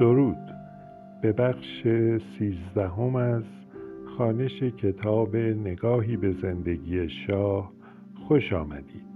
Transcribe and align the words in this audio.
درود. 0.00 0.54
به 1.22 1.32
بخش 1.32 1.82
سیزدهم 2.38 3.16
از 3.16 3.42
خانش 4.18 4.62
کتاب 4.62 5.36
نگاهی 5.36 6.16
به 6.16 6.32
زندگی 6.42 7.08
شاه 7.08 7.72
خوش 8.28 8.52
آمدید. 8.52 9.14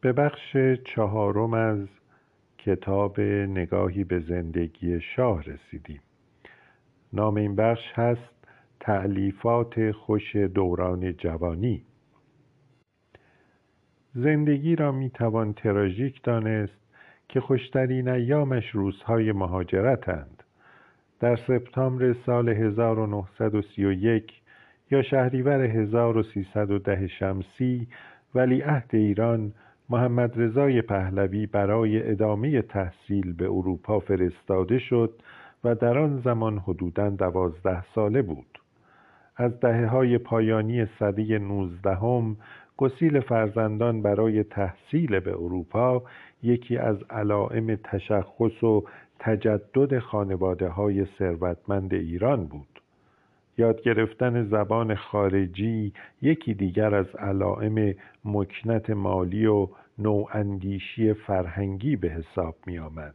به 0.00 0.12
بخش 0.12 0.56
چهارم 0.94 1.54
از 1.54 1.88
کتاب 2.58 3.20
نگاهی 3.20 4.04
به 4.04 4.20
زندگی 4.20 5.00
شاه 5.00 5.42
رسیدیم. 5.42 6.00
نام 7.12 7.36
این 7.36 7.56
بخش 7.56 7.92
هست 7.94 8.46
تعلیفات 8.80 9.90
خوش 9.90 10.36
دوران 10.36 11.12
جوانی. 11.12 11.84
زندگی 14.14 14.76
را 14.76 14.92
می 14.92 15.10
توان 15.10 15.52
تراژیک 15.52 16.22
دانست 16.22 16.82
که 17.28 17.40
خوشترین 17.40 18.08
ایامش 18.08 18.70
روزهای 18.70 19.32
مهاجرتند 19.32 20.42
در 21.20 21.36
سپتامبر 21.36 22.14
سال 22.26 22.48
1931 22.48 24.32
یا 24.90 25.02
شهریور 25.02 25.60
1310 25.60 27.06
شمسی 27.06 27.88
ولیعهد 28.34 28.90
ایران 28.92 29.52
محمد 29.90 30.40
رضای 30.40 30.82
پهلوی 30.82 31.46
برای 31.46 32.10
ادامه 32.10 32.62
تحصیل 32.62 33.32
به 33.32 33.44
اروپا 33.44 34.00
فرستاده 34.00 34.78
شد 34.78 35.22
و 35.64 35.74
در 35.74 35.98
آن 35.98 36.20
زمان 36.24 36.58
حدوداً 36.58 37.10
دوازده 37.10 37.84
ساله 37.94 38.22
بود. 38.22 38.58
از 39.36 39.60
دهه 39.60 39.86
های 39.86 40.18
پایانی 40.18 40.86
صده 40.86 41.38
نوزدهم 41.38 42.36
گسیل 42.82 43.20
فرزندان 43.20 44.02
برای 44.02 44.44
تحصیل 44.44 45.20
به 45.20 45.30
اروپا 45.30 46.02
یکی 46.42 46.76
از 46.76 46.96
علائم 47.10 47.76
تشخص 47.84 48.64
و 48.64 48.84
تجدد 49.18 49.98
خانواده 49.98 50.68
های 50.68 51.06
ثروتمند 51.18 51.94
ایران 51.94 52.46
بود 52.46 52.80
یاد 53.58 53.82
گرفتن 53.82 54.44
زبان 54.44 54.94
خارجی 54.94 55.92
یکی 56.22 56.54
دیگر 56.54 56.94
از 56.94 57.06
علائم 57.18 57.94
مکنت 58.24 58.90
مالی 58.90 59.46
و 59.46 59.68
نواندیشی 59.98 61.12
فرهنگی 61.12 61.96
به 61.96 62.08
حساب 62.08 62.56
می 62.66 62.78
آمد. 62.78 63.14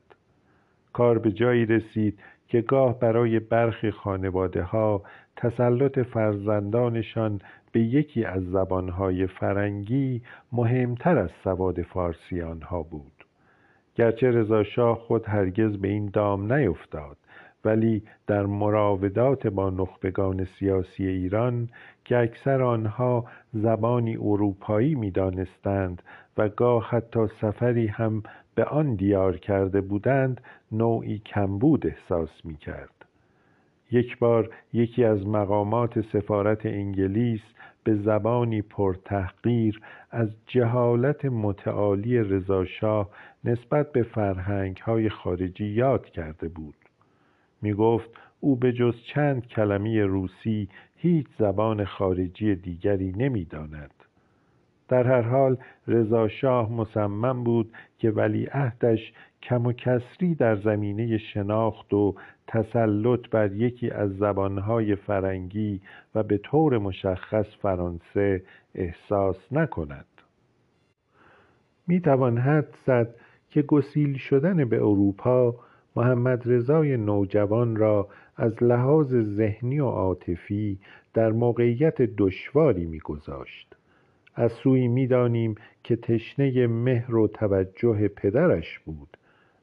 کار 0.94 1.20
به 1.20 1.31
جایی 1.31 1.66
رسید 1.66 2.20
که 2.48 2.62
گاه 2.62 3.00
برای 3.00 3.40
برخی 3.40 3.92
خانواده 3.92 4.64
ها 4.64 5.04
تسلط 5.36 6.00
فرزندانشان 6.00 7.42
به 7.72 7.80
یکی 7.80 8.26
از 8.26 8.44
زبانهای 8.44 9.28
فرنگی 9.28 10.22
مهمتر 10.52 11.18
از 11.18 11.30
سواد 11.44 11.82
فارسی 11.82 12.42
آنها 12.42 12.84
بود 12.84 13.26
گرچه 13.96 14.32
رضاشاه 14.32 14.98
خود 15.00 15.26
هرگز 15.28 15.78
به 15.78 15.88
این 15.88 16.09
دام 16.14 16.54
نیفتاد 16.54 17.18
ولی 17.66 18.04
در 18.28 18.46
مراودات 18.46 19.48
با 19.48 19.70
نخبگان 19.70 20.48
سیاسی 20.59 21.08
ایران 21.08 21.70
که 22.06 22.18
اکثر 22.18 22.62
آنها 22.62 23.26
زبانی 23.54 24.18
اروپایی 24.18 24.96
می‌دانستند 24.96 26.02
و 26.38 26.50
گاه 26.50 26.90
حتی 26.90 27.28
سفری 27.42 27.88
هم 27.88 28.24
به 28.56 28.64
آن 28.64 28.96
دیار 28.96 29.38
کرده 29.38 29.81
بودند 29.81 30.42
نوعی 30.72 31.20
کمبود 31.20 31.88
احساس 31.88 32.46
می 32.46 32.58
کرد. 32.58 32.97
یک 33.92 34.18
بار 34.18 34.50
یکی 34.74 35.04
از 35.04 35.28
مقامات 35.28 36.02
سفارت 36.02 36.66
انگلیس 36.66 37.42
به 37.84 37.96
زبانی 37.96 38.62
پرتحقیر 38.62 39.82
از 40.12 40.30
جهالت 40.48 41.26
متعالی 41.26 42.20
رضاشاه 42.20 43.09
نسبت 43.44 43.92
به 43.92 44.03
فرهنگ 44.03 44.78
های 44.78 45.09
خارجی 45.09 45.66
یاد 45.66 46.06
کرده 46.06 46.47
بود 46.47 46.76
می 47.62 47.74
گفت 47.74 48.09
او 48.40 48.56
به 48.56 48.74
جز 48.74 48.96
چند 49.14 49.47
کلمه 49.47 50.06
روسی 50.06 50.70
هیچ 50.96 51.28
زبان 51.40 51.86
خارجی 51.86 52.56
دیگری 52.56 53.12
نمی‌داند. 53.18 53.92
در 54.88 55.08
هر 55.08 55.22
حال 55.22 55.58
رضا 55.88 56.28
شاه 56.28 56.72
مصمم 56.72 57.44
بود 57.44 57.74
که 58.00 58.12
ولیعهدش 58.12 59.14
کم 59.44 59.66
و 59.66 59.72
کسری 59.72 60.36
در 60.36 60.56
زمینه 60.56 61.18
شناخت 61.18 61.94
و 61.94 62.16
تسلط 62.47 63.30
بر 63.30 63.52
یکی 63.52 63.90
از 63.90 64.18
زبانهای 64.18 64.96
فرنگی 64.96 65.81
و 66.16 66.24
به 66.24 66.38
طور 66.38 66.78
مشخص 66.78 67.46
فرانسه 67.62 68.44
احساس 68.75 69.38
نکند. 69.52 70.06
می 71.88 72.02
توان 72.02 72.38
حد 72.38 72.75
زد 72.85 73.16
که 73.50 73.62
گسیل 73.62 74.18
شدن 74.18 74.69
به 74.69 74.75
اروپا 74.75 75.56
محمد 75.96 76.52
رضای 76.52 76.97
نوجوان 76.97 77.75
را 77.75 78.08
از 78.38 78.64
لحاظ 78.64 79.16
ذهنی 79.16 79.79
و 79.79 79.85
عاطفی 79.85 80.79
در 81.14 81.31
موقعیت 81.31 82.02
دشواری 82.02 82.85
میگذاشت. 82.85 83.75
از 84.35 84.52
سوی 84.52 84.88
می‌دانیم 84.88 85.56
که 85.84 85.96
تشنه 85.96 86.68
مهر 86.68 87.16
و 87.16 87.28
توجه 87.28 88.08
پدرش 88.08 88.79
بود. 88.79 89.18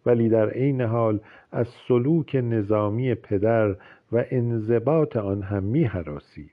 ولی 0.06 0.28
در 0.28 0.50
عین 0.50 0.80
حال 0.80 1.20
از 1.52 1.68
سلوک 1.88 2.36
نظامی 2.36 3.14
پدر 3.14 3.70
و 4.12 4.24
انضباط 4.30 5.16
آن 5.16 5.42
هم 5.42 5.62
می 5.62 5.84
حراسید. 5.84 6.50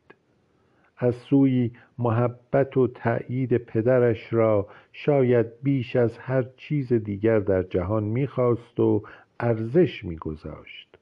از 0.98 1.16
سوی 1.16 1.72
محبت 2.00 2.78
و 2.78 2.88
تأیید 2.88 3.58
پدرش 3.58 4.34
را 4.34 4.68
شاید 4.94 5.46
بیش 5.64 5.96
از 5.96 6.18
هر 6.18 6.46
چیز 6.58 6.94
دیگر 6.94 7.40
در 7.40 7.64
جهان 7.64 8.04
می‌خواست 8.04 8.80
و 8.80 9.04
ارزش 9.40 10.06
میگذاشت 10.06 10.98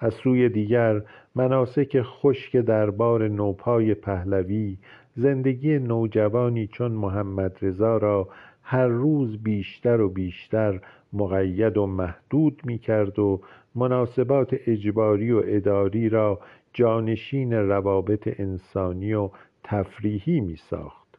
از 0.00 0.14
سوی 0.14 0.48
دیگر 0.48 1.02
مناسک 1.34 2.02
خشک 2.02 2.56
دربار 2.56 3.28
نوپای 3.28 3.94
پهلوی 3.94 4.76
زندگی 5.16 5.78
نوجوانی 5.78 6.66
چون 6.66 6.92
محمد 6.92 7.58
رضا 7.62 7.96
را 7.96 8.28
هر 8.62 8.86
روز 8.86 9.42
بیشتر 9.42 10.00
و 10.00 10.08
بیشتر 10.08 10.80
مقید 11.12 11.76
و 11.76 11.86
محدود 11.86 12.62
می 12.64 12.78
کرد 12.78 13.18
و 13.18 13.40
مناسبات 13.74 14.56
اجباری 14.66 15.32
و 15.32 15.42
اداری 15.44 16.08
را 16.08 16.40
جانشین 16.72 17.52
روابط 17.52 18.40
انسانی 18.40 19.14
و 19.14 19.30
تفریحی 19.64 20.40
می 20.40 20.56
ساخت 20.56 21.18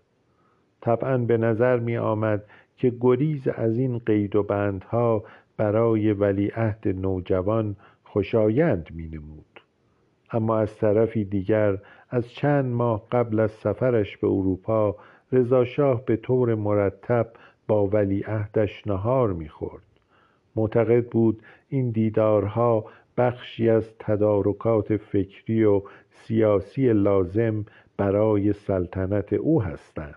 طبعا 0.82 1.18
به 1.18 1.38
نظر 1.38 1.80
می 1.80 1.98
آمد 1.98 2.44
که 2.78 2.94
گریز 3.02 3.48
از 3.48 3.78
این 3.78 3.98
قید 3.98 4.36
و 4.36 4.44
بندها 4.44 5.24
برای 5.58 6.14
ولیعهد 6.14 6.88
نوجوان 6.88 7.76
خوشایند 8.04 8.90
می 8.94 9.08
نمود 9.08 9.62
اما 10.32 10.58
از 10.58 10.78
طرفی 10.78 11.26
دیگر 11.26 11.78
از 12.10 12.30
چند 12.30 12.66
ماه 12.66 13.08
قبل 13.12 13.40
از 13.40 13.52
سفرش 13.52 14.18
به 14.18 14.28
اروپا 14.28 14.96
رضاشاه 15.32 16.06
به 16.06 16.16
طور 16.16 16.56
مرتب 16.56 17.28
با 17.68 17.88
ولیعهدش 17.88 18.88
نهار 18.88 19.34
می‌خورد. 19.34 19.84
معتقد 20.56 21.06
بود 21.06 21.42
این 21.70 21.90
دیدارها 21.90 22.86
بخشی 23.18 23.70
از 23.70 23.94
تدارکات 24.00 24.98
فکری 24.98 25.64
و 25.64 25.82
سیاسی 26.12 26.94
لازم 26.94 27.66
برای 27.98 28.54
سلطنت 28.54 29.34
او 29.34 29.64
هستند. 29.64 30.16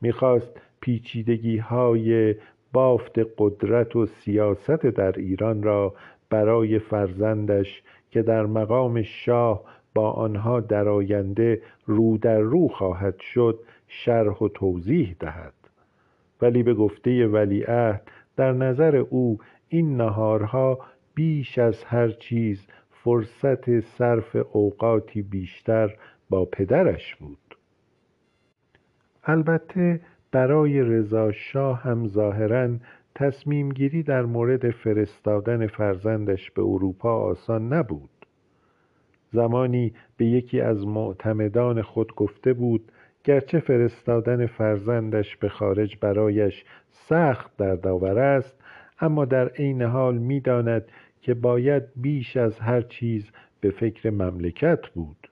می‌خواست 0.00 0.60
پیچیدگی 0.80 1.58
های 1.58 2.34
بافت 2.72 3.18
قدرت 3.38 3.96
و 3.96 4.06
سیاست 4.06 4.86
در 4.86 5.12
ایران 5.12 5.62
را 5.62 5.94
برای 6.30 6.78
فرزندش 6.78 7.82
که 8.10 8.22
در 8.22 8.46
مقام 8.46 9.02
شاه 9.02 9.62
با 9.94 10.10
آنها 10.10 10.60
در 10.60 10.88
آینده 10.88 11.62
رو 11.86 12.18
در 12.18 12.38
رو 12.38 12.68
خواهد 12.68 13.20
شد 13.20 13.60
شرح 13.88 14.38
و 14.38 14.48
توضیح 14.48 15.16
دهد. 15.20 15.54
ولی 16.42 16.62
به 16.62 16.74
گفته 16.74 17.26
ولیعهد 17.26 18.10
در 18.36 18.52
نظر 18.52 18.96
او 18.96 19.38
این 19.68 19.96
نهارها 19.96 20.78
بیش 21.14 21.58
از 21.58 21.84
هر 21.84 22.08
چیز 22.08 22.66
فرصت 22.90 23.80
صرف 23.80 24.36
اوقاتی 24.52 25.22
بیشتر 25.22 25.96
با 26.30 26.44
پدرش 26.44 27.14
بود. 27.14 27.56
البته 29.24 30.00
برای 30.32 30.82
رضا 30.82 31.32
شاه 31.32 31.82
هم 31.82 32.06
ظاهرا 32.06 32.76
تصمیم 33.14 33.68
گیری 33.68 34.02
در 34.02 34.22
مورد 34.22 34.70
فرستادن 34.70 35.66
فرزندش 35.66 36.50
به 36.50 36.62
اروپا 36.62 37.16
آسان 37.16 37.72
نبود. 37.72 38.26
زمانی 39.32 39.92
به 40.16 40.26
یکی 40.26 40.60
از 40.60 40.86
معتمدان 40.86 41.82
خود 41.82 42.14
گفته 42.14 42.52
بود 42.52 42.92
گرچه 43.26 43.60
فرستادن 43.60 44.46
فرزندش 44.46 45.36
به 45.36 45.48
خارج 45.48 45.96
برایش 46.00 46.64
سخت 46.90 47.56
دردآور 47.56 48.18
است 48.18 48.56
اما 49.00 49.24
در 49.24 49.48
عین 49.48 49.82
حال 49.82 50.18
می‌داند 50.18 50.88
که 51.20 51.34
باید 51.34 51.82
بیش 51.96 52.36
از 52.36 52.58
هر 52.58 52.80
چیز 52.80 53.30
به 53.60 53.70
فکر 53.70 54.10
مملکت 54.10 54.86
بود. 54.86 55.30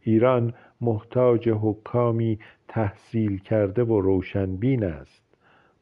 ایران 0.00 0.54
محتاج 0.80 1.48
حکامی 1.48 2.38
تحصیل 2.68 3.38
کرده 3.38 3.84
و 3.84 4.00
روشنبین 4.00 4.84
است. 4.84 5.22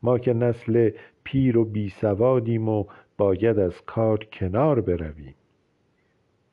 ما 0.02 0.19
که 0.19 0.32
نسل 0.32 0.90
پیر 1.25 1.58
و 1.58 1.64
بیسوادیم 1.64 2.69
و 2.69 2.84
باید 3.19 3.58
از 3.58 3.84
کار 3.84 4.19
کنار 4.25 4.81
برویم. 4.81 5.34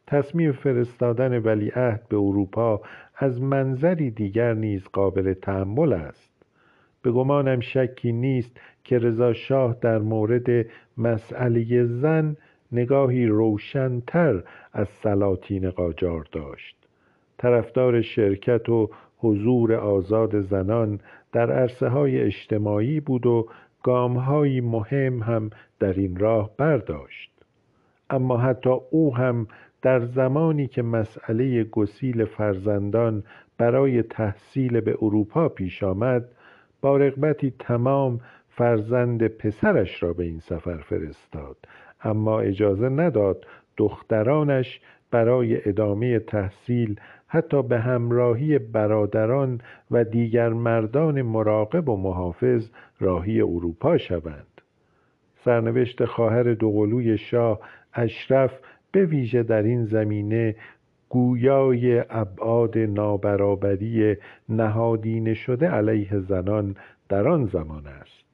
تصمیم 0.07 0.51
فرستادن 0.51 1.37
ولیعهد 1.39 2.07
به 2.09 2.17
اروپا 2.17 2.81
از 3.15 3.41
منظری 3.41 4.11
دیگر 4.11 4.53
نیز 4.53 4.87
قابل 4.93 5.33
تحمل 5.33 5.93
است. 5.93 6.31
به 7.01 7.11
گمانم 7.11 7.59
شکی 7.59 8.11
نیست 8.11 8.59
که 8.83 8.99
رضا 8.99 9.33
شاه 9.33 9.77
در 9.81 9.99
مورد 9.99 10.65
مسئله 10.97 11.83
زن 11.85 12.35
نگاهی 12.71 13.25
روشنتر 13.25 14.43
از 14.73 14.89
سلاطین 14.89 15.69
قاجار 15.69 16.27
داشت. 16.31 16.87
طرفدار 17.37 18.01
شرکت 18.01 18.69
و 18.69 18.89
حضور 19.17 19.73
آزاد 19.73 20.41
زنان 20.41 20.99
در 21.31 21.51
عرصه 21.51 21.87
های 21.87 22.21
اجتماعی 22.21 22.99
بود 22.99 23.25
و 23.25 23.47
گامهایی 23.83 24.61
مهم 24.61 25.23
هم 25.23 25.49
در 25.79 25.93
این 25.93 26.15
راه 26.15 26.51
برداشت. 26.57 27.31
اما 28.09 28.37
حتی 28.37 28.75
او 28.91 29.15
هم 29.15 29.47
در 29.87 29.99
زمانی 29.99 30.67
که 30.67 30.81
مسئله 30.81 31.63
گسیل 31.63 32.25
فرزندان 32.25 33.23
برای 33.57 34.03
تحصیل 34.03 34.79
به 34.79 34.97
اروپا 35.01 35.49
پیش 35.49 35.83
آمد 35.83 36.25
با 36.81 36.97
رغبتی 36.97 37.53
تمام 37.59 38.19
فرزند 38.49 39.27
پسرش 39.27 40.03
را 40.03 40.13
به 40.13 40.23
این 40.23 40.39
سفر 40.39 40.77
فرستاد. 40.77 41.57
اما 42.03 42.39
اجازه 42.39 42.89
نداد 42.89 43.45
دخترانش 43.77 44.81
برای 45.11 45.69
ادامه 45.69 46.19
تحصیل 46.19 46.99
حتی 47.27 47.63
به 47.63 47.79
همراهی 47.79 48.59
برادران 48.59 49.61
و 49.91 50.03
دیگر 50.03 50.49
مردان 50.49 51.21
مراقب 51.21 51.89
و 51.89 51.97
محافظ 51.97 52.69
راهی 52.99 53.41
اروپا 53.41 53.97
شوند. 53.97 54.61
سرنوشت 55.35 56.05
خواهر 56.05 56.53
دوقلوی 56.53 57.17
شاه 57.17 57.59
اشرف 57.93 58.59
به 58.91 59.05
ویژه 59.05 59.43
در 59.43 59.63
این 59.63 59.85
زمینه 59.85 60.55
گویای 61.09 62.03
ابعاد 62.09 62.77
نابرابری 62.77 64.17
نهادینه 64.49 65.33
شده 65.33 65.69
علیه 65.69 66.19
زنان 66.19 66.75
در 67.09 67.27
آن 67.27 67.45
زمان 67.45 67.87
است. 67.87 68.27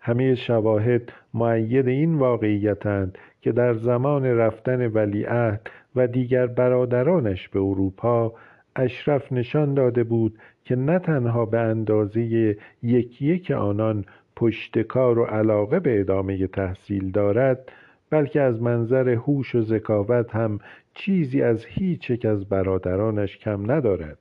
همه 0.00 0.34
شواهد 0.34 1.12
معید 1.34 1.88
این 1.88 2.14
واقعیتند 2.14 3.18
که 3.40 3.52
در 3.52 3.74
زمان 3.74 4.24
رفتن 4.24 4.86
ولیعهد 4.86 5.70
و 5.96 6.06
دیگر 6.06 6.46
برادرانش 6.46 7.48
به 7.48 7.60
اروپا 7.60 8.32
اشرف 8.76 9.32
نشان 9.32 9.74
داده 9.74 10.04
بود 10.04 10.38
که 10.64 10.76
نه 10.76 10.98
تنها 10.98 11.46
به 11.46 11.58
اندازه 11.58 12.56
یکی 12.82 13.26
یک 13.26 13.50
آنان 13.50 14.04
پشتکار 14.36 15.18
و 15.18 15.24
علاقه 15.24 15.80
به 15.80 16.00
ادامه 16.00 16.46
تحصیل 16.46 17.10
دارد 17.10 17.72
بلکه 18.10 18.40
از 18.40 18.62
منظر 18.62 19.08
هوش 19.08 19.54
و 19.54 19.60
ذکاوت 19.60 20.34
هم 20.34 20.58
چیزی 20.94 21.42
از 21.42 21.64
هیچ 21.64 22.10
یک 22.10 22.24
از 22.24 22.48
برادرانش 22.48 23.38
کم 23.38 23.72
ندارد. 23.72 24.18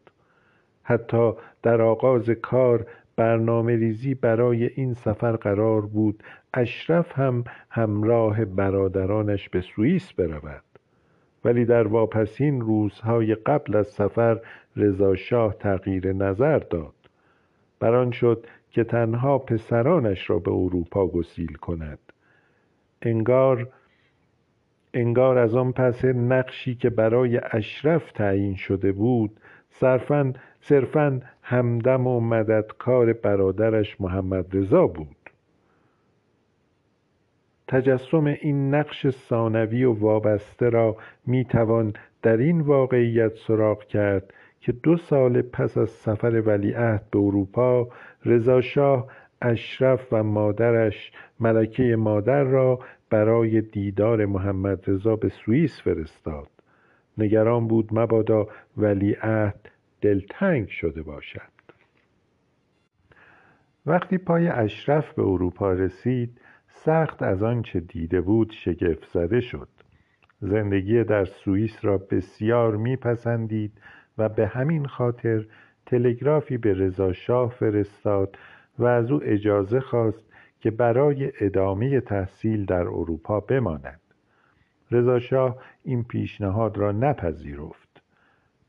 حتی 0.83 1.33
در 1.63 1.81
آغاز 1.81 2.29
کار 2.29 2.85
برنامه 3.15 3.75
ریزی 3.75 4.13
برای 4.13 4.65
این 4.65 4.93
سفر 4.93 5.31
قرار 5.31 5.81
بود 5.81 6.23
اشرف 6.53 7.19
هم 7.19 7.43
همراه 7.69 8.45
برادرانش 8.45 9.49
به 9.49 9.61
سوئیس 9.61 10.13
برود. 10.13 10.63
ولی 11.45 11.65
در 11.65 11.87
واپسین 11.87 12.61
روزهای 12.61 13.35
قبل 13.35 13.75
از 13.75 13.87
سفر 13.87 14.39
رضا 14.75 15.15
شاه 15.15 15.53
تغییر 15.53 16.13
نظر 16.13 16.59
داد. 16.59 16.93
بران 17.79 18.11
شد 18.11 18.47
که 18.71 18.83
تنها 18.83 19.37
پسرانش 19.37 20.29
را 20.29 20.39
به 20.39 20.51
اروپا 20.51 21.07
گسیل 21.07 21.53
کند. 21.53 21.99
انگار 23.01 23.67
انگار 24.93 25.37
از 25.37 25.55
آن 25.55 25.71
پس 25.71 26.05
نقشی 26.05 26.75
که 26.75 26.89
برای 26.89 27.41
اشرف 27.51 28.11
تعیین 28.11 28.55
شده 28.55 28.91
بود 28.91 29.39
صرفا 29.69 30.33
صرفا 30.61 31.21
همدم 31.41 32.07
و 32.07 32.19
مددکار 32.19 33.13
برادرش 33.13 34.01
محمد 34.01 34.57
رضا 34.57 34.87
بود. 34.87 35.15
تجسم 37.67 38.25
این 38.25 38.75
نقش 38.75 39.09
ثانوی 39.09 39.83
و 39.83 39.93
وابسته 39.93 40.69
را 40.69 40.97
می 41.25 41.45
توان 41.45 41.93
در 42.21 42.37
این 42.37 42.61
واقعیت 42.61 43.35
سراغ 43.47 43.83
کرد 43.83 44.33
که 44.61 44.71
دو 44.71 44.97
سال 44.97 45.41
پس 45.41 45.77
از 45.77 45.89
سفر 45.89 46.43
ولیعهد 46.45 47.03
به 47.11 47.19
اروپا 47.19 47.87
رضا 48.25 48.61
شاه 48.61 49.07
اشرف 49.41 50.13
و 50.13 50.23
مادرش 50.23 51.11
ملکه 51.39 51.95
مادر 51.95 52.43
را 52.43 52.79
برای 53.09 53.61
دیدار 53.61 54.25
محمد 54.25 54.89
رضا 54.89 55.15
به 55.15 55.29
سوئیس 55.29 55.81
فرستاد. 55.81 56.47
نگران 57.17 57.67
بود 57.67 57.89
مبادا 57.91 58.47
ولیعهد 58.77 59.69
دلتنگ 60.01 60.67
شده 60.67 61.01
باشد. 61.01 61.59
وقتی 63.85 64.17
پای 64.17 64.47
اشرف 64.47 65.13
به 65.13 65.21
اروپا 65.21 65.73
رسید 65.73 66.41
سخت 66.69 67.23
از 67.23 67.43
آنچه 67.43 67.79
دیده 67.79 68.21
بود 68.21 68.51
شگفت 68.51 69.09
زده 69.13 69.39
شد. 69.39 69.67
زندگی 70.41 71.03
در 71.03 71.25
سوئیس 71.25 71.85
را 71.85 71.97
بسیار 71.97 72.75
میپسندید 72.75 73.71
و 74.17 74.29
به 74.29 74.47
همین 74.47 74.85
خاطر 74.85 75.45
تلگرافی 75.85 76.57
به 76.57 76.73
رضا 76.73 77.13
شاه 77.13 77.49
فرستاد 77.49 78.37
و 78.79 78.85
از 78.85 79.11
او 79.11 79.19
اجازه 79.23 79.79
خواست 79.79 80.28
که 80.59 80.71
برای 80.71 81.31
ادامه 81.41 81.99
تحصیل 81.99 82.65
در 82.65 82.81
اروپا 82.81 83.39
بماند. 83.39 83.99
رضا 84.91 85.19
شاه 85.19 85.57
این 85.83 86.03
پیشنهاد 86.03 86.77
را 86.77 86.91
نپذیرفت. 86.91 88.01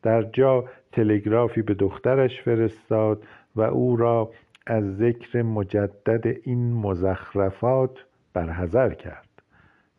در 0.02 0.22
جا 0.22 0.64
تلگرافی 0.92 1.62
به 1.62 1.75
دخترش 1.75 2.42
فرستاد 2.42 3.25
و 3.56 3.62
او 3.62 3.96
را 3.96 4.31
از 4.66 4.96
ذکر 4.96 5.42
مجدد 5.42 6.37
این 6.42 6.72
مزخرفات 6.72 8.06
برحذر 8.34 8.94
کرد. 8.94 9.28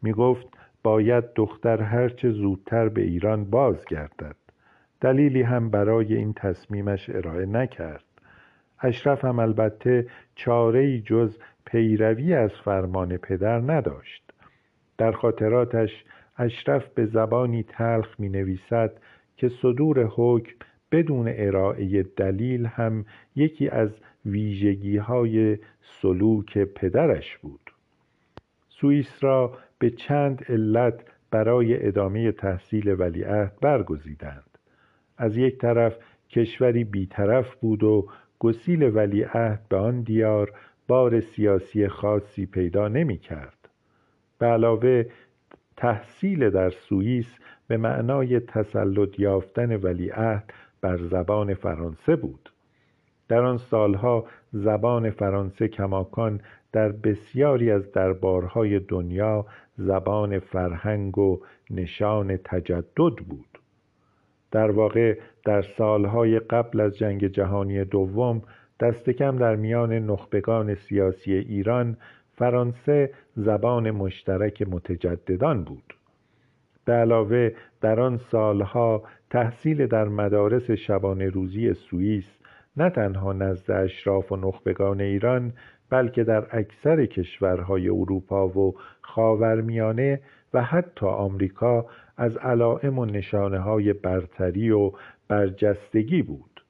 می 0.02 0.12
گفت 0.12 0.48
باید 0.84 1.24
دختر 1.36 1.82
هرچه 1.82 2.32
زودتر 2.32 2.90
به 2.90 3.02
ایران 3.02 3.46
بازگردد. 3.46 4.36
دلیلی 5.02 5.42
هم 5.42 5.70
برای 5.70 6.16
این 6.16 6.34
تصمیمش 6.34 7.10
ارائه 7.10 7.46
نکرد. 7.46 8.04
اشرف 8.80 9.26
هم 9.26 9.40
البته 9.40 10.08
چاره 10.36 11.00
جز 11.00 11.38
پیروی 11.72 12.34
از 12.34 12.52
فرمان 12.66 13.18
پدر 13.18 13.60
نداشت. 13.60 14.34
در 14.98 15.12
خاطراتش 15.12 16.04
اشرف 16.38 16.90
به 16.90 17.06
زبانی 17.06 17.64
تلخ 17.64 18.20
می 18.20 18.30
نویسد 18.30 18.94
که 19.38 19.50
صدور 19.50 20.10
حکم 20.16 20.56
بدون 20.92 21.34
ارائه 21.36 22.04
دلیل 22.04 22.66
هم 22.66 23.06
یکی 23.36 23.70
از 23.70 23.90
ویژگی 24.26 24.98
های 24.98 25.58
سلوک 26.02 26.58
پدرش 26.58 27.38
بود. 27.38 27.72
سوئیس 28.70 29.24
را 29.24 29.58
به 29.80 29.90
چند 29.90 30.46
علت 30.50 31.04
برای 31.32 31.88
ادامه 31.88 32.32
تحصیل 32.32 32.96
ولیعهد 33.00 33.54
برگزیدند. 33.62 34.58
از 35.18 35.38
یک 35.38 35.58
طرف 35.58 35.96
کشوری 36.30 36.84
بیطرف 36.84 37.56
بود 37.56 37.84
و 37.84 38.08
گسیل 38.40 38.84
ولیعهد 38.96 39.62
به 39.70 39.78
آن 39.78 40.02
دیار 40.02 40.52
بار 40.92 41.20
سیاسی 41.20 41.88
خاصی 41.88 42.46
پیدا 42.46 42.88
نمی 42.88 43.18
کرد. 43.18 43.70
به 44.40 44.46
علاوه 44.46 45.06
تحصیل 45.78 46.50
در 46.50 46.70
سوئیس 46.70 47.40
به 47.68 47.78
معنای 47.78 48.40
تسلط 48.40 49.20
یافتن 49.20 49.76
ولیعهد 49.76 50.54
بر 50.82 50.98
زبان 50.98 51.54
فرانسه 51.54 52.16
بود. 52.16 52.50
در 53.28 53.44
آن 53.44 53.58
سالها 53.58 54.26
زبان 54.54 55.10
فرانسه 55.10 55.68
کماکان 55.68 56.42
در 56.72 56.92
بسیاری 56.92 57.72
از 57.72 57.92
دربارهای 57.92 58.80
دنیا 58.80 59.46
زبان 59.78 60.40
فرهنگ 60.40 61.18
و 61.18 61.40
نشان 61.70 62.38
تجدد 62.38 63.16
بود. 63.30 63.60
در 64.52 64.72
واقع 64.72 65.18
در 65.46 65.62
سالهای 65.62 66.40
قبل 66.40 66.80
از 66.80 66.98
جنگ 66.98 67.28
جهانی 67.28 67.84
دوم 67.86 68.42
دست 68.82 69.10
کم 69.10 69.38
در 69.38 69.56
میان 69.56 69.94
نخبگان 69.94 70.76
سیاسی 70.76 71.34
ایران 71.34 71.98
فرانسه 72.32 73.14
زبان 73.36 73.92
مشترک 73.92 74.62
متجددان 74.62 75.64
بود. 75.64 75.94
به 76.86 76.94
علاوه 76.94 77.52
در 77.82 78.00
آن 78.00 78.18
سالها 78.18 79.04
تحصیل 79.30 79.88
در 79.88 80.08
مدارس 80.08 80.72
شبانه 80.72 81.30
روزی 81.30 81.74
سوئیس 81.74 82.40
نه 82.78 82.90
تنها 82.90 83.34
نزد 83.34 83.72
اشراف 83.72 84.32
و 84.32 84.36
نخبگان 84.36 85.02
ایران 85.02 85.54
بلکه 85.90 86.24
در 86.24 86.48
اکثر 86.52 87.06
کشورهای 87.06 87.90
اروپا 87.90 88.48
و 88.48 88.76
خاورمیانه 89.02 90.22
و 90.54 90.64
حتی 90.64 91.06
آمریکا 91.06 91.86
از 92.18 92.38
علائم 92.38 93.00
و 93.00 93.06
نشانه 93.06 93.60
های 93.60 93.94
برتری 93.94 94.72
و 94.72 94.92
برجستگی 95.28 96.22
بود. 96.22 96.64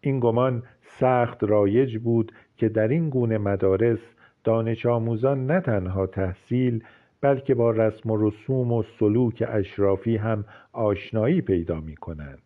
این 0.00 0.20
گمان 0.20 0.62
سخت 1.00 1.44
رایج 1.44 1.98
بود 1.98 2.32
که 2.56 2.68
در 2.68 2.88
این 2.88 3.10
گونه 3.10 3.38
مدارس 3.38 3.98
دانش 4.44 4.86
آموزان 4.86 5.46
نه 5.46 5.60
تنها 5.60 6.06
تحصیل 6.06 6.84
بلکه 7.20 7.54
با 7.54 7.70
رسم 7.70 8.10
و 8.10 8.28
رسوم 8.28 8.72
و 8.72 8.82
سلوک 8.98 9.44
اشرافی 9.48 10.16
هم 10.16 10.44
آشنایی 10.72 11.40
پیدا 11.40 11.80
می 11.80 11.96
کنند 11.96 12.42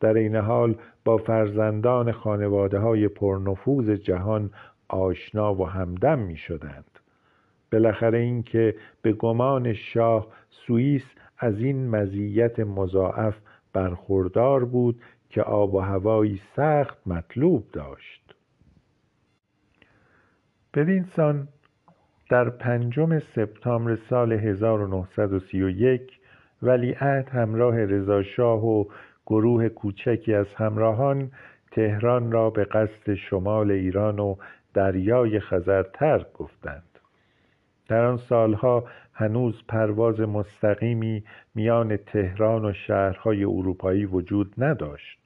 در 0.00 0.14
این 0.14 0.36
حال 0.36 0.76
با 1.04 1.16
فرزندان 1.16 2.12
خانواده 2.12 2.78
های 2.78 3.08
پرنفوذ 3.08 3.90
جهان 3.90 4.50
آشنا 4.88 5.54
و 5.54 5.68
همدم 5.68 6.18
می 6.18 6.36
شدند 6.36 6.98
بالاخره 7.72 8.18
اینکه 8.18 8.74
به 9.02 9.12
گمان 9.12 9.72
شاه 9.72 10.26
سوئیس 10.50 11.04
از 11.38 11.60
این 11.60 11.90
مزیت 11.90 12.60
مضاعف 12.60 13.34
برخوردار 13.72 14.64
بود 14.64 15.00
که 15.30 15.42
آب 15.42 15.74
و 15.74 15.80
هوایی 15.80 16.40
سخت 16.56 16.98
مطلوب 17.06 17.70
داشت. 17.72 18.34
بدین 20.74 21.04
سان 21.16 21.48
در 22.30 22.50
پنجم 22.50 23.18
سپتامبر 23.18 23.98
سال 24.10 24.32
1931 24.32 26.18
ولیعهد 26.62 27.28
همراه 27.28 27.84
رضاشاه 27.84 28.66
و 28.66 28.84
گروه 29.26 29.68
کوچکی 29.68 30.34
از 30.34 30.46
همراهان 30.56 31.30
تهران 31.70 32.32
را 32.32 32.50
به 32.50 32.64
قصد 32.64 33.14
شمال 33.14 33.70
ایران 33.70 34.18
و 34.18 34.36
دریای 34.74 35.40
خزر 35.40 35.82
ترک 35.82 36.32
گفتند. 36.32 36.98
در 37.88 38.04
آن 38.04 38.16
سالها 38.16 38.84
هنوز 39.18 39.62
پرواز 39.68 40.20
مستقیمی 40.20 41.24
میان 41.54 41.96
تهران 41.96 42.64
و 42.64 42.72
شهرهای 42.72 43.44
اروپایی 43.44 44.04
وجود 44.04 44.54
نداشت. 44.58 45.18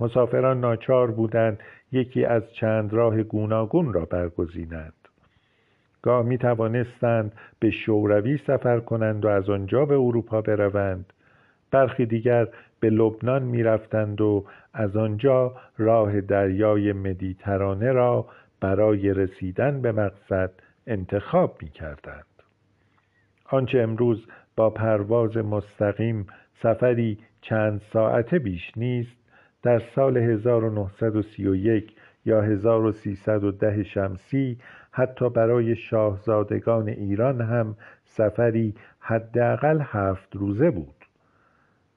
مسافران 0.00 0.60
ناچار 0.60 1.10
بودند 1.10 1.58
یکی 1.92 2.24
از 2.24 2.42
چند 2.52 2.92
راه 2.92 3.22
گوناگون 3.22 3.92
را 3.92 4.04
برگزینند. 4.04 4.92
گاه 6.02 6.22
می 6.22 6.38
توانستند 6.38 7.32
به 7.60 7.70
شوروی 7.70 8.38
سفر 8.46 8.80
کنند 8.80 9.24
و 9.24 9.28
از 9.28 9.50
آنجا 9.50 9.84
به 9.84 9.94
اروپا 9.94 10.40
بروند. 10.40 11.12
برخی 11.70 12.06
دیگر 12.06 12.48
به 12.80 12.90
لبنان 12.90 13.42
می 13.42 13.62
رفتند 13.62 14.20
و 14.20 14.44
از 14.74 14.96
آنجا 14.96 15.56
راه 15.78 16.20
دریای 16.20 16.92
مدیترانه 16.92 17.92
را 17.92 18.26
برای 18.60 19.14
رسیدن 19.14 19.82
به 19.82 19.92
مقصد 19.92 20.50
انتخاب 20.86 21.56
می 21.62 21.68
کردند. 21.68 22.37
آنچه 23.50 23.80
امروز 23.80 24.26
با 24.56 24.70
پرواز 24.70 25.36
مستقیم 25.36 26.26
سفری 26.62 27.18
چند 27.40 27.80
ساعته 27.92 28.38
بیش 28.38 28.72
نیست 28.76 29.16
در 29.62 29.82
سال 29.94 30.16
1931 30.16 31.92
یا 32.24 32.42
1310 32.42 33.82
شمسی 33.82 34.58
حتی 34.90 35.30
برای 35.30 35.76
شاهزادگان 35.76 36.88
ایران 36.88 37.40
هم 37.40 37.76
سفری 38.04 38.74
حداقل 39.00 39.80
هفت 39.82 40.36
روزه 40.36 40.70
بود. 40.70 41.04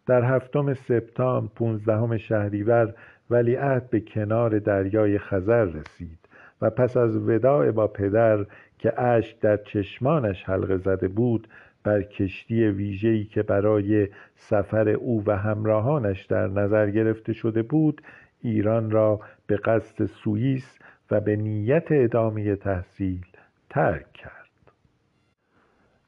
در 0.08 0.24
هفتم 0.24 0.74
سپتامبر 0.74 1.54
پونزدهم 1.56 2.18
شهریور 2.18 2.94
ولیعهد 3.30 3.90
به 3.90 4.00
کنار 4.00 4.60
دریای 4.60 5.18
خزر 5.20 5.66
رسید 5.66 6.20
و 6.62 6.70
پس 6.70 6.98
از 6.98 7.18
وداع 7.18 7.72
با 7.72 7.88
پدر 7.88 8.46
که 8.82 9.02
اشک 9.02 9.40
در 9.40 9.58
چشمانش 9.58 10.44
حلقه 10.44 10.78
زده 10.78 11.08
بود 11.08 11.48
بر 11.84 12.02
کشتی 12.02 12.68
ویژه‌ای 12.68 13.24
که 13.24 13.44
برای 13.44 14.08
سفر 14.36 14.90
او 14.90 15.24
و 15.26 15.38
همراهانش 15.38 16.26
در 16.26 16.48
نظر 16.48 16.90
گرفته 16.90 17.34
شده 17.34 17.62
بود 17.64 18.02
ایران 18.42 18.92
را 18.92 19.20
به 19.48 19.58
قصد 19.58 20.06
سوئیس 20.06 20.80
و 21.12 21.20
به 21.20 21.36
نیت 21.36 21.88
ادامه 21.92 22.56
تحصیل 22.56 23.26
ترک 23.70 24.14
کرد. 24.14 24.72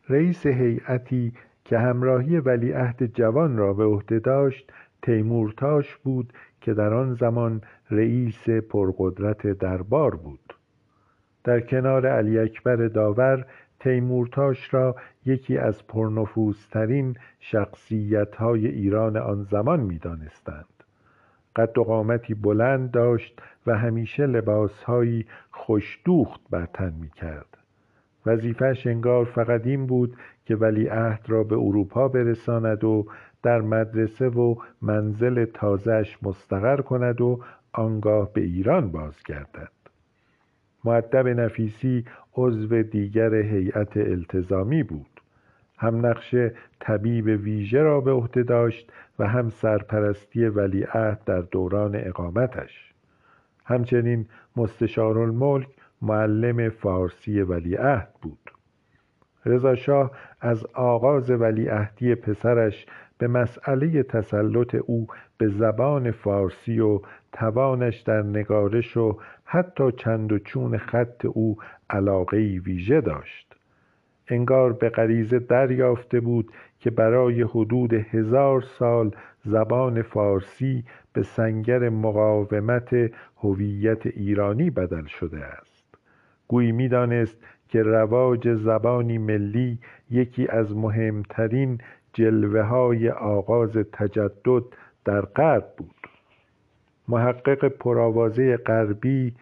رئیس 0.09 0.45
هیئتی 0.45 1.33
که 1.65 1.77
همراهی 1.77 2.37
ولیعهد 2.37 3.05
جوان 3.05 3.57
را 3.57 3.73
به 3.73 3.83
عهده 3.83 4.19
داشت 4.19 4.73
تیمورتاش 5.01 5.95
بود 5.95 6.33
که 6.61 6.73
در 6.73 6.93
آن 6.93 7.13
زمان 7.13 7.61
رئیس 7.91 8.49
پرقدرت 8.49 9.47
دربار 9.47 10.15
بود. 10.15 10.52
در 11.43 11.59
کنار 11.59 12.07
علی 12.07 12.39
اکبر 12.39 12.75
داور 12.75 13.45
تیمورتاش 13.79 14.73
را 14.73 14.95
یکی 15.25 15.57
از 15.57 15.87
پرنفوذترین 15.87 17.17
شخصیت‌های 17.39 18.67
ایران 18.67 19.17
آن 19.17 19.43
زمان 19.43 19.79
می‌دانستند. 19.79 20.65
قد 21.55 21.77
و 21.77 21.83
قامتی 21.83 22.33
بلند 22.33 22.91
داشت 22.91 23.41
و 23.67 23.77
همیشه 23.77 24.25
لباسهایی 24.25 25.25
خوشدوخت 25.51 26.41
بر 26.49 26.65
تن 26.65 26.93
می‌کرد. 27.01 27.57
وظیفهش 28.25 28.87
انگار 28.87 29.25
فقط 29.25 29.67
این 29.67 29.87
بود 29.87 30.17
که 30.45 30.55
ولیعهد 30.55 31.21
را 31.27 31.43
به 31.43 31.55
اروپا 31.55 32.07
برساند 32.07 32.83
و 32.83 33.05
در 33.43 33.61
مدرسه 33.61 34.29
و 34.29 34.55
منزل 34.81 35.45
تازهش 35.45 36.17
مستقر 36.21 36.81
کند 36.81 37.21
و 37.21 37.39
آنگاه 37.73 38.33
به 38.33 38.41
ایران 38.41 38.91
بازگردد. 38.91 39.82
معدب 40.83 41.27
نفیسی 41.27 42.05
عضو 42.35 42.83
دیگر 42.83 43.35
هیئت 43.35 43.97
التزامی 43.97 44.83
بود. 44.83 45.21
هم 45.77 46.05
نقش 46.05 46.35
طبیب 46.79 47.25
ویژه 47.25 47.81
را 47.81 48.01
به 48.01 48.11
عهده 48.11 48.43
داشت 48.43 48.91
و 49.19 49.27
هم 49.27 49.49
سرپرستی 49.49 50.45
ولیعهد 50.45 51.23
در 51.25 51.41
دوران 51.41 51.95
اقامتش. 51.95 52.93
همچنین 53.65 54.25
مستشارالملک 54.55 55.67
معلم 56.01 56.69
فارسی 56.69 57.41
ولیعهد 57.41 58.13
بود. 58.21 58.51
رضا 59.45 60.11
از 60.41 60.65
آغاز 60.73 61.31
ولیعهدی 61.31 62.15
پسرش 62.15 62.85
به 63.23 63.27
مسئله 63.27 64.03
تسلط 64.03 64.75
او 64.75 65.07
به 65.37 65.47
زبان 65.47 66.11
فارسی 66.11 66.79
و 66.79 66.99
توانش 67.31 67.99
در 67.99 68.21
نگارش 68.21 68.97
و 68.97 69.17
حتی 69.45 69.91
چند 69.91 70.31
و 70.31 70.39
چون 70.39 70.77
خط 70.77 71.25
او 71.25 71.57
علاقه 71.89 72.37
ویژه 72.37 73.01
داشت. 73.01 73.55
انگار 74.27 74.73
به 74.73 74.89
غریزه 74.89 75.39
دریافته 75.39 76.19
بود 76.19 76.51
که 76.79 76.89
برای 76.89 77.41
حدود 77.41 77.93
هزار 77.93 78.61
سال 78.61 79.11
زبان 79.45 80.01
فارسی 80.01 80.83
به 81.13 81.23
سنگر 81.23 81.89
مقاومت 81.89 82.95
هویت 83.37 84.05
ایرانی 84.05 84.69
بدل 84.69 85.05
شده 85.05 85.45
است. 85.45 85.85
گویی 86.47 86.71
می‌دانست 86.71 87.37
که 87.69 87.83
رواج 87.83 88.53
زبانی 88.53 89.17
ملی 89.17 89.79
یکی 90.11 90.47
از 90.47 90.75
مهمترین 90.75 91.81
جلوه 92.13 92.61
های 92.61 93.09
آغاز 93.09 93.77
تجدد 93.77 94.63
در 95.05 95.21
غرب 95.21 95.73
بود. 95.77 95.95
محقق 97.07 97.67
پرآوازه 97.67 98.57
غربی 98.57 99.35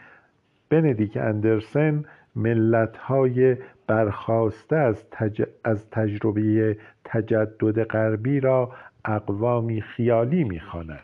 بندیک 0.69 1.17
اندرسن 1.17 2.05
ملتهای 2.35 3.57
برخواسته 3.87 4.75
از, 4.75 5.05
از 5.63 5.89
تجربه 5.89 6.77
تجدد 7.05 7.83
غربی 7.83 8.39
را 8.39 8.71
اقوامی 9.05 9.81
خیالی 9.81 10.43
می‌خواند. 10.43 10.99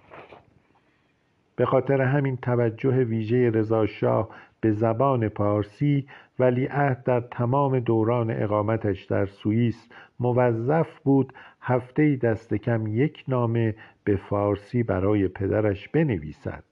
به 1.56 1.66
خاطر 1.66 2.02
همین 2.02 2.38
توجه 2.38 3.04
ویژه 3.04 3.50
رضاشاه 3.50 4.30
به 4.62 4.72
زبان 4.72 5.30
پارسی 5.30 6.08
ولیعهد 6.40 7.04
در 7.04 7.20
تمام 7.20 7.80
دوران 7.80 8.44
اقامتش 8.44 9.04
در 9.04 9.26
سوئیس 9.26 9.90
موظف 10.20 11.00
بود 11.00 11.34
هفته 11.62 12.16
دست 12.16 12.54
کم 12.54 12.88
یک 12.88 13.24
نامه 13.28 13.76
به 14.04 14.16
فارسی 14.16 14.84
برای 14.84 15.28
پدرش 15.28 15.90
بنویسد. 15.90 16.64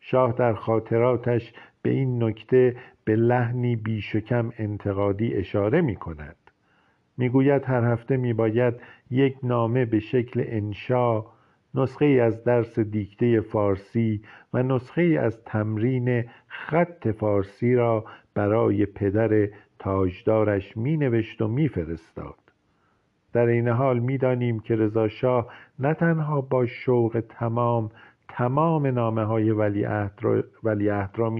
شاه 0.00 0.32
در 0.32 0.54
خاطراتش 0.54 1.52
به 1.82 1.90
این 1.90 2.24
نکته 2.24 2.76
به 3.04 3.16
لحنی 3.16 3.76
بیش 3.76 4.14
و 4.14 4.20
کم 4.20 4.52
انتقادی 4.58 5.34
اشاره 5.34 5.80
می 5.80 5.96
کند 5.96 6.36
می‌گوید 7.16 7.64
هر 7.64 7.84
هفته 7.84 8.16
میباید 8.16 8.74
یک 9.10 9.36
نامه 9.42 9.84
به 9.84 10.00
شکل 10.00 10.44
انشا 10.46 11.24
نسخه 11.74 12.06
از 12.06 12.44
درس 12.44 12.78
دیکته 12.78 13.40
فارسی 13.40 14.22
و 14.54 14.62
نسخه 14.62 15.18
از 15.22 15.44
تمرین 15.44 16.24
خط 16.46 17.08
فارسی 17.08 17.74
را 17.74 18.04
برای 18.34 18.86
پدر 18.86 19.48
تاجدارش 19.78 20.76
می 20.76 20.96
نوشت 20.96 21.42
و 21.42 21.48
می 21.48 21.68
فرستاد. 21.68 22.34
در 23.32 23.46
این 23.46 23.68
حال 23.68 23.98
می‌دانیم 23.98 24.60
که 24.60 24.76
رضا 24.76 25.08
شاه 25.08 25.46
نه 25.78 25.94
تنها 25.94 26.40
با 26.40 26.66
شوق 26.66 27.22
تمام 27.28 27.90
تمام 28.28 28.86
نامه 28.86 29.24
های 29.24 29.50
ولیعهد 29.50 30.18
را, 30.20 30.42
ولیعهد 30.64 31.10
را 31.16 31.30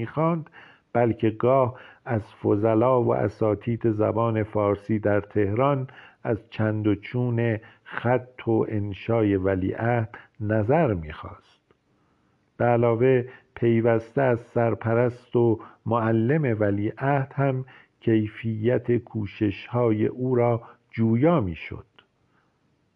بلکه 0.93 1.31
گاه 1.31 1.75
از 2.05 2.35
فضلا 2.35 3.03
و 3.03 3.15
اساتید 3.15 3.91
زبان 3.91 4.43
فارسی 4.43 4.99
در 4.99 5.21
تهران 5.21 5.87
از 6.25 6.51
چند 6.51 6.87
و 6.87 6.95
چون 6.95 7.59
خط 7.93 8.49
و 8.49 8.67
انشای 8.69 9.37
ولیعهد 9.37 10.19
نظر 10.41 10.95
می‌خواست. 10.95 11.63
به 12.57 12.65
علاوه 12.65 13.25
پیوسته 13.55 14.23
از 14.23 14.41
سرپرست 14.41 15.37
و 15.37 15.61
معلم 15.87 16.57
ولیعهد 16.61 17.33
هم 17.37 17.65
کیفیت 18.01 18.97
کوشش 18.97 19.67
های 19.67 20.07
او 20.07 20.35
را 20.35 20.63
جویا 20.91 21.41
می‌شد. 21.41 21.87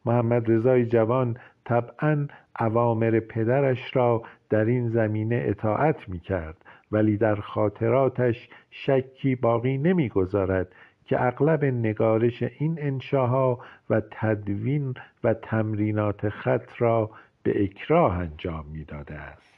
محمد 0.04 0.50
رضای 0.50 0.86
جوان 0.86 1.36
طبعا 1.64 2.26
اوامر 2.60 3.20
پدرش 3.20 3.96
را 3.96 4.22
در 4.50 4.64
این 4.64 4.88
زمینه 4.88 5.44
اطاعت 5.46 6.08
می 6.08 6.20
کرد 6.20 6.64
ولی 6.92 7.16
در 7.16 7.34
خاطراتش 7.34 8.48
شکی 8.70 9.34
باقی 9.34 9.78
نمی‌گذارد 9.78 10.74
که 11.04 11.24
اغلب 11.26 11.64
نگارش 11.64 12.42
این 12.42 12.78
انشاها 12.80 13.58
و 13.90 14.02
تدوین 14.10 14.94
و 15.24 15.34
تمرینات 15.34 16.28
خط 16.28 16.68
را 16.78 17.10
به 17.42 17.64
اکراه 17.64 18.18
انجام 18.18 18.66
می‌داده 18.72 19.14
است. 19.14 19.54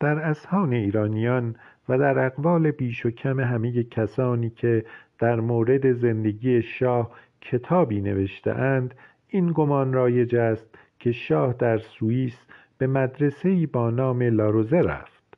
در 0.00 0.28
اذهان 0.28 0.72
ایرانیان 0.72 1.56
و 1.88 1.98
در 1.98 2.26
اقوال 2.26 2.70
بیش 2.70 3.06
و 3.06 3.10
کم 3.10 3.40
همه 3.40 3.82
کسانی 3.82 4.50
که 4.50 4.84
در 5.18 5.40
مورد 5.40 5.92
زندگی 5.92 6.62
شاه 6.62 7.10
کتابی 7.40 8.00
نوشته 8.00 8.52
اند 8.52 8.94
این 9.28 9.52
گمان 9.52 9.92
رایج 9.92 10.36
است 10.36 10.78
که 10.98 11.12
شاه 11.12 11.52
در 11.52 11.78
سوئیس 11.78 12.46
به 12.78 12.86
مدرسه 12.86 13.66
با 13.66 13.90
نام 13.90 14.22
لاروزه 14.22 14.80
رفت. 14.80 15.36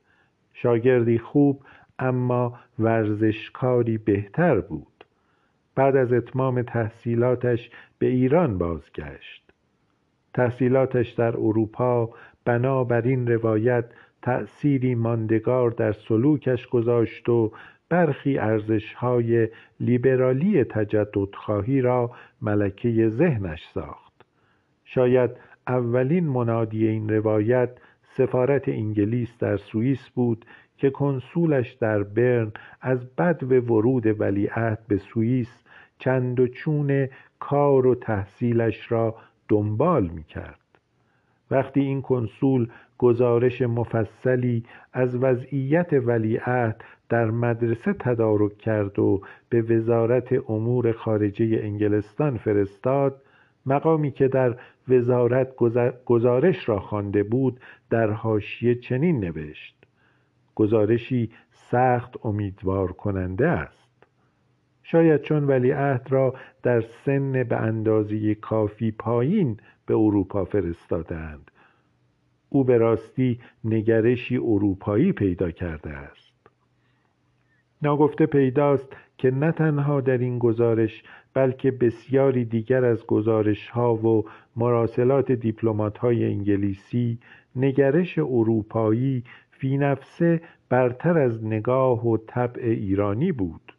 شاگردی 0.53 1.19
خوب 1.19 1.63
اما 1.99 2.59
ورزشکاری 2.79 3.99
بهتر 3.99 4.61
بود. 4.61 5.05
بعد 5.75 5.97
از 5.97 6.13
اتمام 6.13 6.63
تحصیلاتش 6.63 7.71
به 7.99 8.07
ایران 8.07 8.59
بازگشت. 8.59 9.53
تحصیلاتش 10.35 11.11
در 11.11 11.37
اروپا 11.37 12.11
بر 12.85 13.03
این 13.03 13.27
روایت 13.27 13.85
تأثیری 14.23 14.95
ماندگار 14.95 15.71
در 15.71 15.93
سلوکش 15.93 16.67
گذاشت 16.67 17.29
و 17.29 17.53
برخی 17.89 18.39
ارزشهای 18.39 19.49
لیبرالی 19.81 20.65
تجددخواهی 20.65 21.81
را 21.81 22.11
ملکه 22.43 23.09
ذهنش 23.09 23.69
ساخت. 23.75 24.13
شاید 24.85 25.31
اولین 25.67 26.29
منادی 26.29 26.89
این 26.89 27.09
روایت 27.09 27.71
سفارت 28.03 28.69
انگلیس 28.69 29.39
در 29.39 29.57
سوئیس 29.57 30.09
بود 30.09 30.45
که 30.79 30.91
کنسولش 30.91 31.73
در 31.73 32.03
برن 32.03 32.53
از 32.81 33.15
بد 33.15 33.43
ورود 33.43 34.21
ولیعهد 34.21 34.79
به 34.89 34.97
سوئیس 34.97 35.65
چند 35.99 36.41
و 36.41 36.47
چون 36.47 37.09
کار 37.39 37.87
و 37.87 37.95
تحصیلش 37.95 38.93
را 38.93 39.15
دنبال 39.49 40.07
می 40.07 40.25
کرد. 40.25 40.59
وقتی 41.51 41.81
این 41.81 42.03
کنسول 42.03 42.69
گزارش 42.99 43.63
مفصلی 43.63 44.65
از 44.93 45.17
وضعیت 45.17 45.93
ولیعهد 45.93 46.85
در 47.09 47.31
مدرسه 47.31 47.93
تدارک 47.93 48.59
کرد 48.59 48.99
و 48.99 49.21
به 49.49 49.63
وزارت 49.63 50.51
امور 50.51 50.93
خارجه 50.93 51.61
انگلستان 51.63 52.37
فرستاد 52.37 53.23
مقامی 53.67 54.11
که 54.11 54.29
در 54.29 54.57
وزارت 54.89 55.57
گزارش 56.05 56.69
را 56.69 56.81
خوانده 56.81 57.23
بود 57.23 57.61
در 57.91 58.11
حاشیه 58.11 58.75
چنین 58.75 59.21
نوشت 59.21 59.78
گزارشی 60.59 61.31
سخت 61.51 62.27
امیدوار 62.27 62.93
کننده 62.93 63.49
است. 63.49 64.07
شاید 64.83 65.23
چون 65.23 65.45
ولیعهد 65.45 66.07
را 66.11 66.35
در 66.63 66.81
سن 66.81 67.33
به 67.45 67.57
اندازه 67.57 68.35
کافی 68.35 68.91
پایین 68.91 69.57
به 69.87 69.95
اروپا 69.95 70.45
فرستادند. 70.45 71.51
او 72.49 72.65
به 72.65 72.79
راستی 72.79 73.41
نگرشی 73.65 74.37
اروپایی 74.37 75.13
پیدا 75.13 75.51
کرده 75.51 75.91
است. 75.91 76.35
ناگفته 77.83 78.27
پیداست 78.27 78.97
که 79.19 79.31
نه 79.31 79.53
تنها 79.53 80.01
در 80.01 80.19
این 80.19 80.39
گزارش 80.39 81.03
بلکه 81.35 81.71
بسیاری 81.71 82.45
دیگر 82.45 82.85
از 82.85 83.07
گزارش 83.07 83.69
ها 83.69 83.95
و 83.95 84.25
مراسلات 84.57 85.33
دیپلمات 85.33 85.99
های 85.99 86.25
انگلیسی 86.25 87.19
نگرش 87.57 88.19
اروپایی 88.19 89.25
فی 89.59 89.79
نفسه 89.79 90.41
برتر 90.69 91.19
از 91.19 91.45
نگاه 91.45 92.07
و 92.07 92.17
طبع 92.17 92.63
ایرانی 92.63 93.33
بود 93.33 93.75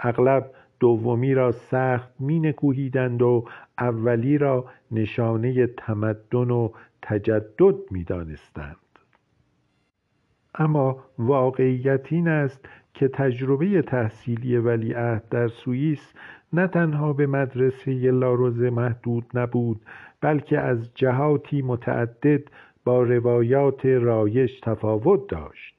اغلب 0.00 0.50
دومی 0.80 1.34
را 1.34 1.52
سخت 1.52 2.20
می 2.20 2.40
نکوهیدند 2.40 3.22
و 3.22 3.44
اولی 3.78 4.38
را 4.38 4.64
نشانه 4.90 5.66
تمدن 5.66 6.50
و 6.50 6.70
تجدد 7.02 7.74
می 7.90 8.04
دانستند. 8.04 8.76
اما 10.54 11.04
واقعیت 11.18 12.12
این 12.12 12.28
است 12.28 12.68
که 12.94 13.08
تجربه 13.08 13.82
تحصیلی 13.82 14.56
ولیعهد 14.56 15.28
در 15.30 15.48
سوئیس 15.48 16.12
نه 16.52 16.66
تنها 16.66 17.12
به 17.12 17.26
مدرسه 17.26 17.92
لاروزه 17.92 18.70
محدود 18.70 19.24
نبود 19.34 19.80
بلکه 20.20 20.58
از 20.58 20.90
جهاتی 20.94 21.62
متعدد 21.62 22.42
با 22.84 23.02
روایات 23.02 23.86
رایج 23.86 24.60
تفاوت 24.62 25.28
داشت. 25.28 25.74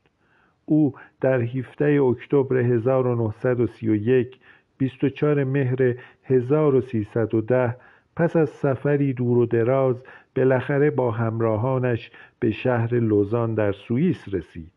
او 0.66 0.94
در 1.22 1.42
17 1.42 2.02
اکتبر 2.02 2.58
1931 2.58 4.40
24 4.78 5.44
مهر 5.44 5.96
1310 6.24 7.76
پس 8.16 8.36
از 8.36 8.50
سفری 8.50 9.14
دور 9.14 9.38
و 9.38 9.46
دراز 9.46 10.04
بالاخره 10.36 10.90
با 10.90 11.12
همراهانش 11.12 12.12
به 12.40 12.52
شهر 12.52 12.94
لوزان 12.94 13.54
در 13.54 13.72
سوئیس 13.72 14.34
رسید. 14.34 14.72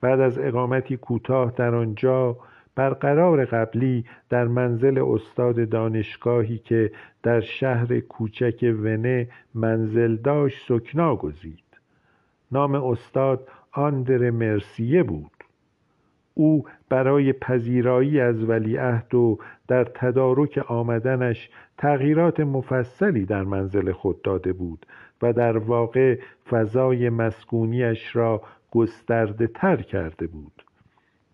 بعد 0.00 0.20
از 0.20 0.38
اقامتی 0.38 0.96
کوتاه 0.96 1.52
در 1.56 1.74
آنجا 1.74 2.36
بر 2.76 2.90
قرار 2.90 3.44
قبلی 3.44 4.04
در 4.30 4.44
منزل 4.44 4.98
استاد 5.06 5.68
دانشگاهی 5.68 6.58
که 6.58 6.92
در 7.22 7.40
شهر 7.40 8.00
کوچک 8.00 8.74
ونه 8.82 9.28
منزل 9.54 10.16
داشت 10.16 10.68
سکنا 10.68 11.16
گزید. 11.16 11.64
نام 12.52 12.74
استاد 12.74 13.48
آندر 13.72 14.30
مرسیه 14.30 15.02
بود. 15.02 15.30
او 16.34 16.64
برای 16.88 17.32
پذیرایی 17.32 18.20
از 18.20 18.44
ولیعهد 18.44 19.14
و 19.14 19.38
در 19.68 19.84
تدارک 19.84 20.58
آمدنش 20.68 21.50
تغییرات 21.78 22.40
مفصلی 22.40 23.24
در 23.24 23.44
منزل 23.44 23.92
خود 23.92 24.22
داده 24.22 24.52
بود 24.52 24.86
و 25.22 25.32
در 25.32 25.58
واقع 25.58 26.18
فضای 26.50 27.08
مسکونیش 27.08 28.16
را 28.16 28.42
گسترده 28.70 29.46
تر 29.46 29.76
کرده 29.76 30.26
بود. 30.26 30.64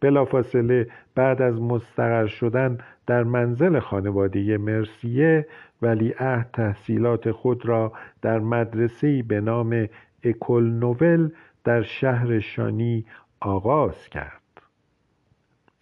بلافاصله 0.00 0.86
بعد 1.14 1.42
از 1.42 1.60
مستقر 1.60 2.26
شدن 2.26 2.78
در 3.06 3.24
منزل 3.24 3.78
خانواده 3.78 4.58
مرسیه 4.58 5.46
ولیعهد 5.82 6.50
تحصیلات 6.52 7.30
خود 7.30 7.66
را 7.66 7.92
در 8.22 8.38
مدرسه‌ای 8.38 9.22
به 9.22 9.40
نام 9.40 9.88
اکل 10.24 10.62
نوول 10.62 11.30
در 11.64 11.82
شهر 11.82 12.40
شانی 12.40 13.04
آغاز 13.40 14.08
کرد. 14.08 14.40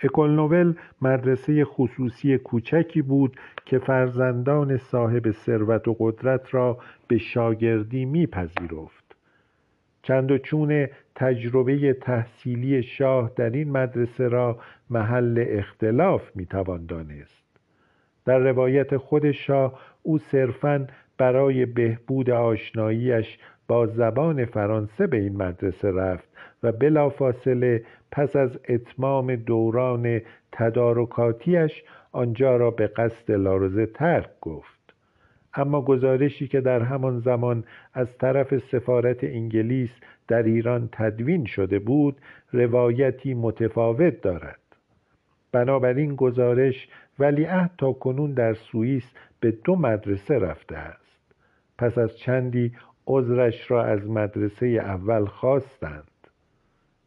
اکل 0.00 0.30
نوول 0.30 0.74
مدرسه 1.02 1.64
خصوصی 1.64 2.38
کوچکی 2.38 3.02
بود 3.02 3.36
که 3.64 3.78
فرزندان 3.78 4.76
صاحب 4.76 5.30
ثروت 5.30 5.88
و 5.88 5.96
قدرت 5.98 6.54
را 6.54 6.78
به 7.08 7.18
شاگردی 7.18 8.04
میپذیرفت. 8.04 8.97
چند 10.08 10.30
و 10.30 10.38
چون 10.38 10.86
تجربه 11.14 11.92
تحصیلی 11.92 12.82
شاه 12.82 13.32
در 13.36 13.50
این 13.50 13.70
مدرسه 13.70 14.28
را 14.28 14.58
محل 14.90 15.44
اختلاف 15.48 16.30
می‌توان 16.34 16.86
دانست. 16.86 17.44
در 18.24 18.38
روایت 18.38 18.96
خود 18.96 19.30
شاه 19.30 19.80
او 20.02 20.18
صرفا 20.18 20.86
برای 21.18 21.66
بهبود 21.66 22.30
آشناییش 22.30 23.38
با 23.68 23.86
زبان 23.86 24.44
فرانسه 24.44 25.06
به 25.06 25.16
این 25.16 25.36
مدرسه 25.36 25.90
رفت 25.90 26.28
و 26.62 26.72
بلافاصله 26.72 27.84
پس 28.12 28.36
از 28.36 28.58
اتمام 28.68 29.36
دوران 29.36 30.20
تدارکاتیش 30.52 31.82
آنجا 32.12 32.56
را 32.56 32.70
به 32.70 32.86
قصد 32.86 33.32
لاروزه 33.32 33.86
ترک 33.86 34.30
گفت. 34.40 34.77
اما 35.54 35.82
گزارشی 35.82 36.48
که 36.48 36.60
در 36.60 36.82
همان 36.82 37.18
زمان 37.18 37.64
از 37.94 38.18
طرف 38.18 38.58
سفارت 38.58 39.24
انگلیس 39.24 39.90
در 40.28 40.42
ایران 40.42 40.88
تدوین 40.92 41.44
شده 41.44 41.78
بود 41.78 42.16
روایتی 42.52 43.34
متفاوت 43.34 44.20
دارد. 44.20 44.58
بنابراین 45.52 46.16
گزارش 46.16 46.88
ولیعهد 47.18 47.70
تا 47.78 47.92
کنون 47.92 48.32
در 48.32 48.54
سوئیس 48.54 49.12
به 49.40 49.50
دو 49.50 49.76
مدرسه 49.76 50.38
رفته 50.38 50.76
است. 50.76 51.18
پس 51.78 51.98
از 51.98 52.18
چندی 52.18 52.72
عذرش 53.06 53.70
را 53.70 53.84
از 53.84 54.10
مدرسه 54.10 54.66
اول 54.66 55.24
خواستند. 55.24 56.08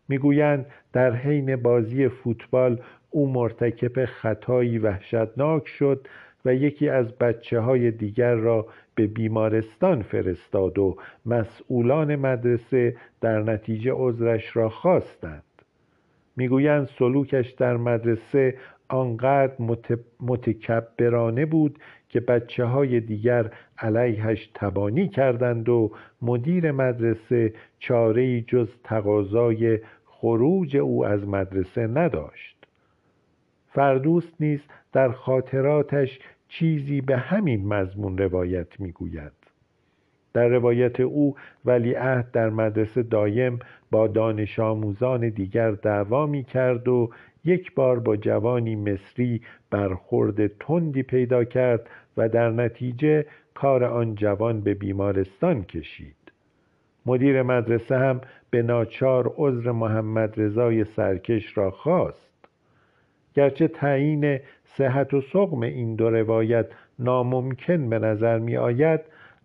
می‌گویند 0.10 0.66
در 0.94 1.16
حین 1.16 1.56
بازی 1.56 2.08
فوتبال 2.08 2.82
او 3.10 3.34
مرتکب 3.34 4.06
خطایی 4.06 4.78
وحشتناک 4.78 5.68
شد 5.68 6.08
و 6.46 6.54
یکی 6.54 6.90
از 6.90 7.12
بچه 7.12 7.60
های 7.60 7.92
دیگر 7.92 8.36
را 8.36 8.68
به 8.96 9.08
بیمارستان 9.08 10.02
فرستاد 10.02 10.80
و 10.80 10.98
مسئولان 11.26 12.16
مدرسه 12.16 12.96
در 13.22 13.42
نتیجه 13.42 13.92
عذرش 13.96 14.56
را 14.56 14.70
خواستند. 14.70 15.44
می‌گویند 16.36 16.90
سلوکش 17.00 17.50
در 17.50 17.78
مدرسه 17.78 18.58
آنقدر 18.88 19.54
متکبرانه 20.20 21.46
بود 21.46 21.80
که 22.10 22.20
بچه 22.20 22.66
های 22.66 23.00
دیگر 23.00 23.52
علیهش 23.78 24.50
تبانی 24.54 25.08
کردند 25.08 25.70
و 25.70 25.92
مدیر 26.22 26.72
مدرسه 26.72 27.54
چاره 27.80 28.42
جز 28.42 28.70
تقاضای 28.84 29.80
خروج 30.06 30.78
او 30.78 31.06
از 31.06 31.28
مدرسه 31.28 31.88
نداشت. 31.88 32.68
فردوست 33.68 34.34
نیز 34.40 34.62
در 34.94 35.12
خاطراتش 35.12 36.20
چیزی 36.48 37.02
به 37.02 37.18
همین 37.18 37.68
مضمون 37.68 38.18
روایت 38.18 38.80
می‌گوید. 38.80 39.32
در 40.34 40.48
روایت 40.48 41.00
او 41.00 41.36
ولیعهد 41.66 42.32
در 42.32 42.50
مدرسه 42.50 43.04
دایم 43.04 43.60
با 43.92 44.08
دانش 44.08 44.60
آموزان 44.60 45.30
دیگر 45.30 45.72
دعوا 45.72 46.26
می 46.26 46.44
کرد 46.44 46.88
و 46.88 47.10
یک 47.46 47.74
بار 47.74 48.00
با 48.00 48.16
جوانی 48.16 48.76
مصری 48.76 49.42
برخورد 49.70 50.48
تندی 50.48 51.04
پیدا 51.04 51.44
کرد 51.44 51.90
و 52.18 52.30
در 52.30 52.50
نتیجه 52.50 53.26
کار 53.54 53.84
آن 53.84 54.16
جوان 54.16 54.62
به 54.62 54.74
بیمارستان 54.74 55.64
کشید. 55.64 56.16
مدیر 57.06 57.42
مدرسه 57.42 57.98
هم 57.98 58.22
به 58.50 58.62
ناچار 58.62 59.34
عذر 59.38 59.72
محمد 59.72 60.42
رضای 60.42 60.84
سرکش 60.84 61.58
را 61.58 61.72
خواست. 61.72 62.32
گرچه 63.36 63.68
تعیین 63.68 64.40
صحت 64.78 65.14
و 65.14 65.22
سقم 65.22 65.62
این 65.62 65.96
دو 65.96 66.10
روایت 66.10 66.68
ناممکن 67.00 67.90
به 67.90 68.00
نظر 68.00 68.40
می 68.40 68.58
آید 68.58 69.02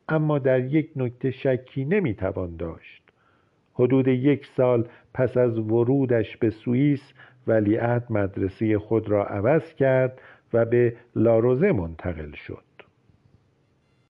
اما 0.08 0.38
در 0.38 0.60
یک 0.60 0.90
نکته 0.96 1.30
شکی 1.30 1.84
نمی 1.84 2.14
توان 2.14 2.56
داشت. 2.56 3.02
حدود 3.74 4.08
یک 4.08 4.46
سال 4.46 4.88
پس 5.14 5.36
از 5.36 5.58
ورودش 5.58 6.36
به 6.36 6.50
سوئیس 6.50 7.12
ولیعهد 7.46 8.06
مدرسه 8.10 8.78
خود 8.78 9.08
را 9.08 9.26
عوض 9.26 9.74
کرد 9.74 10.20
و 10.52 10.64
به 10.64 10.96
لاروزه 11.16 11.72
منتقل 11.72 12.32
شد. 12.32 12.65